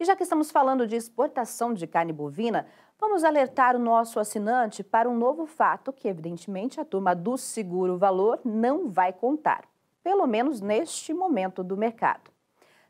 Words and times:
E 0.00 0.04
já 0.06 0.16
que 0.16 0.22
estamos 0.22 0.50
falando 0.50 0.86
de 0.86 0.96
exportação 0.96 1.74
de 1.74 1.86
carne 1.86 2.10
bovina, 2.10 2.66
vamos 2.98 3.22
alertar 3.22 3.76
o 3.76 3.78
nosso 3.78 4.18
assinante 4.18 4.82
para 4.82 5.06
um 5.06 5.14
novo 5.14 5.44
fato 5.44 5.92
que, 5.92 6.08
evidentemente, 6.08 6.80
a 6.80 6.86
turma 6.86 7.14
do 7.14 7.36
Seguro 7.36 7.98
Valor 7.98 8.40
não 8.42 8.88
vai 8.88 9.12
contar, 9.12 9.68
pelo 10.02 10.26
menos 10.26 10.62
neste 10.62 11.12
momento 11.12 11.62
do 11.62 11.76
mercado. 11.76 12.30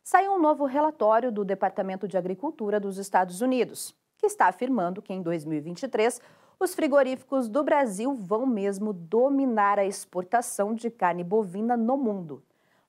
Saiu 0.04 0.35
um 0.35 0.38
novo 0.38 0.67
relatório 0.67 1.33
do 1.33 1.44
Departamento 1.44 2.06
de 2.06 2.17
Agricultura 2.17 2.78
dos 2.78 2.96
Estados 2.96 3.40
Unidos, 3.40 3.92
que 4.17 4.27
está 4.27 4.47
afirmando 4.47 5.03
que 5.03 5.13
em 5.13 5.21
2023 5.21 6.21
os 6.61 6.77
frigoríficos 6.77 7.49
do 7.49 7.65
Brasil 7.65 8.15
vão 8.15 8.47
mesmo 8.47 8.92
dominar 8.92 9.81
a 9.81 9.85
exportação 9.85 10.77
de 10.77 10.88
carne 10.88 11.24
bovina 11.24 11.77
no 11.77 11.97
mundo. 11.97 12.40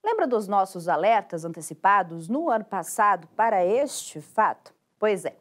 Lembra 0.04 0.26
dos 0.26 0.48
nossos 0.48 0.88
alertas 0.88 1.46
antecipados 1.46 2.28
no 2.28 2.50
ano 2.50 2.66
passado 2.66 3.28
para 3.36 3.64
este 3.64 4.20
fato? 4.20 4.73
Pois 4.98 5.26
é. 5.26 5.36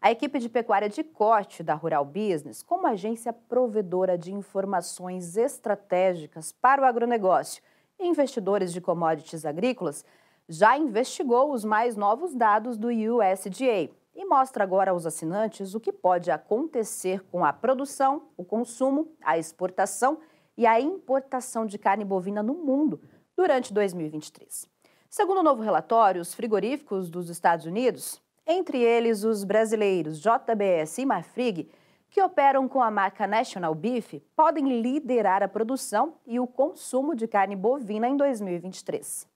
A 0.00 0.12
equipe 0.12 0.38
de 0.38 0.48
pecuária 0.48 0.88
de 0.88 1.02
corte 1.02 1.64
da 1.64 1.74
Rural 1.74 2.04
Business, 2.04 2.62
como 2.62 2.86
agência 2.86 3.32
provedora 3.32 4.16
de 4.16 4.32
informações 4.32 5.36
estratégicas 5.36 6.52
para 6.52 6.82
o 6.82 6.84
agronegócio 6.84 7.60
e 7.98 8.06
investidores 8.06 8.72
de 8.72 8.80
commodities 8.80 9.44
agrícolas, 9.44 10.04
já 10.48 10.78
investigou 10.78 11.52
os 11.52 11.64
mais 11.64 11.96
novos 11.96 12.34
dados 12.34 12.78
do 12.78 12.88
USDA 12.88 13.90
e 14.14 14.24
mostra 14.24 14.62
agora 14.62 14.92
aos 14.92 15.06
assinantes 15.06 15.74
o 15.74 15.80
que 15.80 15.92
pode 15.92 16.30
acontecer 16.30 17.20
com 17.32 17.44
a 17.44 17.52
produção, 17.52 18.28
o 18.36 18.44
consumo, 18.44 19.08
a 19.24 19.38
exportação 19.38 20.18
e 20.56 20.66
a 20.66 20.80
importação 20.80 21.66
de 21.66 21.78
carne 21.78 22.04
bovina 22.04 22.44
no 22.44 22.54
mundo 22.54 23.00
durante 23.36 23.72
2023. 23.72 24.68
Segundo 25.08 25.38
o 25.38 25.42
novo 25.42 25.62
relatório, 25.62 26.20
os 26.20 26.34
frigoríficos 26.34 27.08
dos 27.08 27.28
Estados 27.28 27.66
Unidos, 27.66 28.20
entre 28.46 28.82
eles 28.82 29.24
os 29.24 29.44
brasileiros 29.44 30.20
JBS 30.20 30.98
e 30.98 31.06
Marfrig, 31.06 31.70
que 32.10 32.22
operam 32.22 32.68
com 32.68 32.82
a 32.82 32.90
marca 32.90 33.26
National 33.26 33.74
Beef, 33.74 34.22
podem 34.36 34.80
liderar 34.80 35.42
a 35.42 35.48
produção 35.48 36.14
e 36.26 36.38
o 36.38 36.46
consumo 36.46 37.14
de 37.14 37.26
carne 37.26 37.56
bovina 37.56 38.08
em 38.08 38.16
2023. 38.16 39.26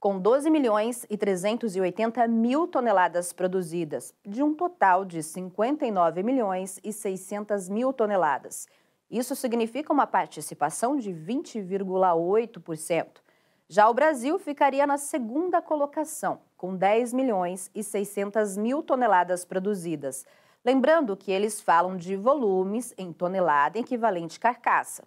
Com 0.00 0.18
12 0.18 0.48
milhões 0.48 1.04
e 1.10 1.16
380 1.16 2.26
mil 2.28 2.66
toneladas 2.66 3.32
produzidas, 3.32 4.14
de 4.24 4.42
um 4.42 4.54
total 4.54 5.04
de 5.04 5.22
59 5.22 6.22
milhões 6.22 6.80
e 6.84 6.92
600 6.92 7.68
mil 7.68 7.92
toneladas. 7.92 8.66
Isso 9.10 9.36
significa 9.36 9.92
uma 9.92 10.06
participação 10.06 10.96
de 10.96 11.12
20,8%. 11.12 13.25
Já 13.68 13.88
o 13.88 13.94
Brasil 13.94 14.38
ficaria 14.38 14.86
na 14.86 14.96
segunda 14.96 15.60
colocação, 15.60 16.40
com 16.56 16.76
10 16.76 17.12
milhões 17.12 17.68
e 17.74 17.82
600 17.82 18.56
mil 18.56 18.80
toneladas 18.80 19.44
produzidas. 19.44 20.24
Lembrando 20.64 21.16
que 21.16 21.32
eles 21.32 21.60
falam 21.60 21.96
de 21.96 22.14
volumes 22.14 22.94
em 22.96 23.12
tonelada 23.12 23.76
equivalente 23.78 24.38
carcaça. 24.38 25.02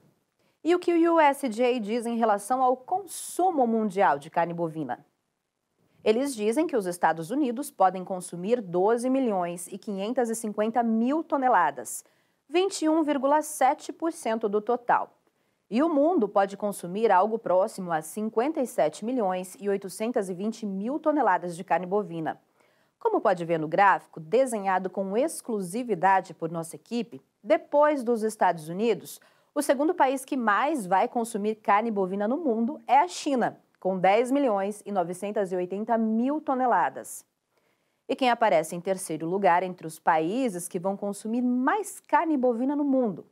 E 0.61 0.75
o 0.75 0.80
que 0.80 0.93
o 0.93 1.15
USDA 1.15 1.80
diz 1.80 2.05
em 2.05 2.17
relação 2.17 2.61
ao 2.61 2.75
consumo 2.75 3.65
mundial 3.65 4.19
de 4.19 4.30
carne 4.30 4.53
bovina? 4.53 5.05
Eles 6.03 6.35
dizem 6.35 6.67
que 6.67 6.75
os 6.75 6.85
Estados 6.85 7.31
Unidos 7.31 7.71
podem 7.71 8.03
consumir 8.03 8.61
12 8.61 9.09
milhões 9.09 9.67
e 9.67 9.77
550 9.77 10.83
mil 10.83 11.23
toneladas, 11.23 12.03
21,7% 12.53 14.49
do 14.49 14.59
total. 14.59 15.19
E 15.72 15.84
o 15.84 15.89
mundo 15.89 16.28
pode 16.28 16.58
consumir 16.58 17.12
algo 17.12 17.38
próximo 17.38 17.92
a 17.92 18.02
57 18.02 19.06
milhões 19.06 19.56
e 19.59 19.70
820 19.70 20.66
mil 20.66 21.00
toneladas 21.00 21.56
de 21.56 21.64
carne 21.64 21.86
bovina. 21.86 22.42
Como 23.00 23.22
pode 23.22 23.45
ver 23.45 23.59
no 23.59 23.67
gráfico, 23.67 24.20
desenhado 24.20 24.89
com 24.89 25.16
exclusividade 25.16 26.34
por 26.34 26.50
nossa 26.50 26.76
equipe, 26.76 27.22
depois 27.44 28.03
dos 28.03 28.23
Estados 28.23 28.67
Unidos, 28.67 29.22
o 29.54 29.61
segundo 29.61 29.93
país 29.93 30.26
que 30.26 30.36
mais 30.36 30.88
vai 30.88 31.08
consumir 31.08 31.55
carne 31.55 31.92
bovina 31.92 32.27
no 32.27 32.38
mundo 32.38 32.82
é 32.88 32.98
a 32.98 33.08
China, 33.08 33.60
com 33.80 33.98
10 33.98 34.32
milhões 34.32 34.82
e 34.86 34.92
980 34.92 35.95
mil 35.99 36.42
toneladas. 36.42 37.23
E 38.08 38.16
quem 38.16 38.32
aparece 38.32 38.76
em 38.76 38.82
terceiro 38.82 39.27
lugar 39.27 39.61
entre 39.61 39.86
os 39.86 39.99
países 39.99 40.67
que 40.67 40.80
vão 40.80 40.98
consumir 40.98 41.43
mais 41.43 41.99
carne 41.99 42.36
bovina 42.36 42.76
no 42.76 42.83
mundo? 42.83 43.27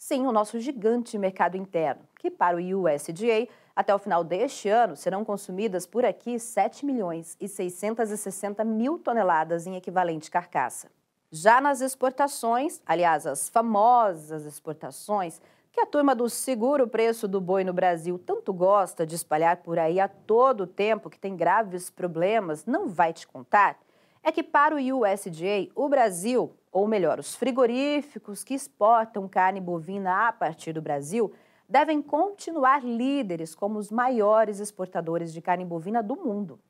Sim, 0.00 0.28
o 0.28 0.32
nosso 0.32 0.60
gigante 0.60 1.18
mercado 1.18 1.56
interno, 1.56 2.02
que 2.20 2.30
para 2.30 2.56
o 2.56 2.60
USDA, 2.84 3.48
até 3.74 3.92
o 3.92 3.98
final 3.98 4.22
deste 4.22 4.68
ano, 4.68 4.94
serão 4.94 5.24
consumidas 5.24 5.86
por 5.86 6.04
aqui 6.04 6.38
7 6.38 6.86
milhões 6.86 7.36
e 7.40 7.48
660 7.48 8.62
mil 8.62 8.96
toneladas 8.96 9.66
em 9.66 9.74
equivalente 9.74 10.30
carcaça. 10.30 10.88
Já 11.32 11.60
nas 11.60 11.80
exportações, 11.80 12.80
aliás, 12.86 13.26
as 13.26 13.48
famosas 13.48 14.46
exportações, 14.46 15.40
que 15.72 15.80
a 15.80 15.86
turma 15.86 16.14
do 16.14 16.28
seguro 16.30 16.86
preço 16.86 17.26
do 17.26 17.40
boi 17.40 17.64
no 17.64 17.72
Brasil 17.72 18.20
tanto 18.20 18.52
gosta 18.52 19.04
de 19.04 19.16
espalhar 19.16 19.56
por 19.58 19.80
aí 19.80 19.98
a 19.98 20.06
todo 20.06 20.64
tempo, 20.64 21.10
que 21.10 21.18
tem 21.18 21.36
graves 21.36 21.90
problemas, 21.90 22.64
não 22.64 22.88
vai 22.88 23.12
te 23.12 23.26
contar, 23.26 23.76
é 24.22 24.30
que 24.30 24.44
para 24.44 24.76
o 24.76 24.78
USDA, 24.78 25.70
o 25.74 25.88
Brasil 25.88 26.54
ou 26.72 26.86
melhor, 26.86 27.18
os 27.18 27.34
frigoríficos 27.34 28.44
que 28.44 28.54
exportam 28.54 29.28
carne 29.28 29.60
bovina 29.60 30.28
a 30.28 30.32
partir 30.32 30.72
do 30.72 30.82
Brasil 30.82 31.32
devem 31.68 32.00
continuar 32.00 32.84
líderes 32.84 33.52
como 33.54 33.78
os 33.78 33.90
maiores 33.90 34.60
exportadores 34.60 35.30
de 35.32 35.42
carne 35.42 35.64
bovina 35.64 36.00
do 36.02 36.16
mundo. 36.16 36.60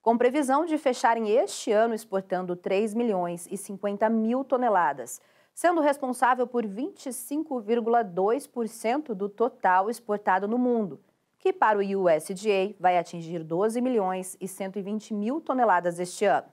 Com 0.00 0.16
previsão 0.16 0.64
de 0.64 0.78
fecharem 0.78 1.28
este 1.30 1.72
ano 1.72 1.92
exportando 1.92 2.54
3 2.54 2.94
milhões 2.94 3.48
e 3.50 3.56
50 3.56 4.08
mil 4.08 4.44
toneladas, 4.44 5.20
sendo 5.52 5.80
responsável 5.80 6.46
por 6.46 6.64
25,2% 6.64 9.14
do 9.14 9.28
total 9.28 9.90
exportado 9.90 10.46
no 10.46 10.56
mundo, 10.56 11.00
que 11.38 11.52
para 11.52 11.78
o 11.78 11.82
USDA 11.82 12.76
vai 12.78 12.96
atingir 12.98 13.42
12 13.42 13.80
milhões 13.80 14.36
e 14.40 14.46
120 14.46 15.12
mil 15.12 15.40
toneladas 15.40 15.98
este 15.98 16.24
ano. 16.24 16.46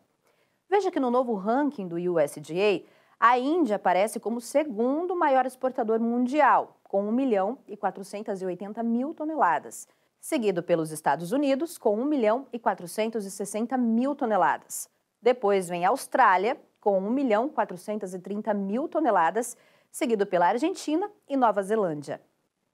Veja 0.73 0.89
que 0.89 0.99
no 0.99 1.11
novo 1.11 1.35
ranking 1.35 1.87
do 1.87 1.97
USDA, 1.97 2.83
a 3.19 3.37
Índia 3.37 3.75
aparece 3.75 4.19
como 4.19 4.41
segundo 4.41 5.15
maior 5.15 5.45
exportador 5.45 5.99
mundial, 5.99 6.79
com 6.81 7.07
1 7.07 7.11
milhão 7.11 7.59
e 7.67 7.77
480 7.77 8.81
mil 8.81 9.13
toneladas, 9.13 9.87
seguido 10.19 10.63
pelos 10.63 10.89
Estados 10.89 11.31
Unidos, 11.31 11.77
com 11.77 11.95
1 12.01 12.05
milhão 12.05 12.47
e 12.51 12.57
460 12.57 13.77
mil 13.77 14.15
toneladas. 14.15 14.89
Depois 15.21 15.69
vem 15.69 15.85
a 15.85 15.89
Austrália, 15.89 16.59
com 16.81 16.97
1 16.97 17.11
milhão 17.11 17.45
e 17.45 17.49
430 17.51 18.51
mil 18.55 18.87
toneladas, 18.87 19.55
seguido 19.91 20.25
pela 20.25 20.47
Argentina 20.47 21.07
e 21.29 21.37
Nova 21.37 21.61
Zelândia. 21.61 22.19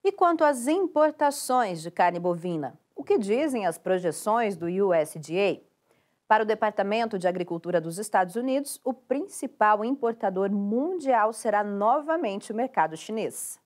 E 0.05 0.09
quanto 0.13 0.45
às 0.45 0.67
importações 0.67 1.81
de 1.81 1.91
carne 1.91 2.17
bovina, 2.17 2.79
o 2.95 3.03
que 3.03 3.17
dizem 3.17 3.65
as 3.65 3.77
projeções 3.77 4.55
do 4.55 4.67
USDA? 4.67 5.67
Para 6.29 6.43
o 6.43 6.45
Departamento 6.45 7.17
de 7.17 7.27
Agricultura 7.27 7.81
dos 7.81 7.97
Estados 7.97 8.35
Unidos, 8.35 8.79
o 8.83 8.93
principal 8.93 9.83
importador 9.83 10.51
mundial 10.51 11.33
será 11.33 11.63
novamente 11.63 12.51
o 12.51 12.55
mercado 12.55 12.95
chinês. 12.95 13.59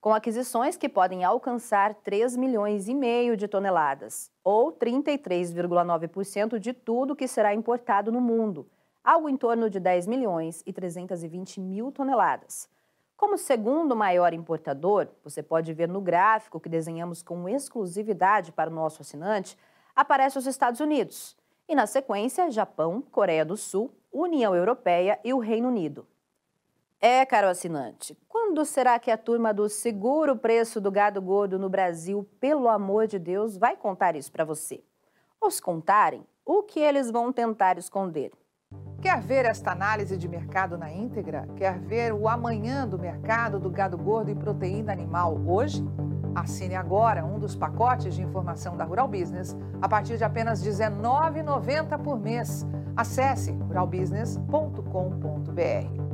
Com 0.00 0.12
aquisições 0.12 0.76
que 0.76 0.88
podem 0.88 1.22
alcançar 1.22 1.94
3 1.94 2.36
milhões 2.36 2.88
e 2.88 2.94
meio 2.94 3.36
de 3.36 3.46
toneladas, 3.46 4.32
ou 4.42 4.72
33,9% 4.72 6.58
de 6.58 6.72
tudo 6.72 7.14
que 7.14 7.28
será 7.28 7.54
importado 7.54 8.10
no 8.10 8.20
mundo, 8.20 8.68
algo 9.04 9.28
em 9.28 9.36
torno 9.36 9.70
de 9.70 9.78
10 9.78 10.08
milhões 10.08 10.64
e 10.66 10.72
320 10.72 11.60
mil 11.60 11.92
toneladas. 11.92 12.68
Como 13.16 13.38
segundo 13.38 13.94
maior 13.94 14.34
importador, 14.34 15.06
você 15.22 15.40
pode 15.40 15.72
ver 15.72 15.88
no 15.88 16.00
gráfico 16.00 16.58
que 16.58 16.68
desenhamos 16.68 17.22
com 17.22 17.48
exclusividade 17.48 18.50
para 18.50 18.68
o 18.68 18.74
nosso 18.74 19.02
assinante, 19.02 19.56
aparece 19.94 20.36
os 20.36 20.48
Estados 20.48 20.80
Unidos 20.80 21.36
e, 21.68 21.74
na 21.74 21.86
sequência, 21.86 22.50
Japão, 22.50 23.02
Coreia 23.10 23.44
do 23.44 23.56
Sul, 23.56 23.90
União 24.12 24.54
Europeia 24.54 25.18
e 25.24 25.32
o 25.32 25.38
Reino 25.38 25.68
Unido. 25.68 26.06
É, 27.00 27.24
caro 27.26 27.48
assinante, 27.48 28.16
quando 28.28 28.64
será 28.64 28.98
que 28.98 29.10
a 29.10 29.18
turma 29.18 29.52
do 29.52 29.68
seguro 29.68 30.34
preço 30.34 30.80
do 30.80 30.90
gado 30.90 31.20
gordo 31.20 31.58
no 31.58 31.68
Brasil, 31.68 32.26
pelo 32.40 32.68
amor 32.68 33.06
de 33.06 33.18
Deus, 33.18 33.58
vai 33.58 33.76
contar 33.76 34.16
isso 34.16 34.32
para 34.32 34.44
você? 34.44 34.82
Ou 35.40 35.50
se 35.50 35.60
contarem, 35.60 36.26
o 36.44 36.62
que 36.62 36.80
eles 36.80 37.10
vão 37.10 37.32
tentar 37.32 37.76
esconder? 37.76 38.32
Quer 39.02 39.20
ver 39.20 39.44
esta 39.44 39.72
análise 39.72 40.16
de 40.16 40.26
mercado 40.26 40.78
na 40.78 40.90
íntegra? 40.90 41.46
Quer 41.56 41.78
ver 41.78 42.12
o 42.12 42.28
amanhã 42.28 42.88
do 42.88 42.98
mercado 42.98 43.60
do 43.60 43.70
gado 43.70 43.98
gordo 43.98 44.30
e 44.30 44.34
proteína 44.34 44.92
animal 44.92 45.36
hoje? 45.46 45.84
Assine 46.36 46.74
agora 46.74 47.24
um 47.24 47.38
dos 47.38 47.56
pacotes 47.56 48.14
de 48.14 48.22
informação 48.22 48.76
da 48.76 48.84
Rural 48.84 49.08
Business 49.08 49.56
a 49.80 49.88
partir 49.88 50.18
de 50.18 50.24
apenas 50.24 50.62
R$ 50.62 50.70
19,90 50.70 51.98
por 52.02 52.20
mês. 52.20 52.66
Acesse 52.94 53.52
ruralbusiness.com.br. 53.52 56.05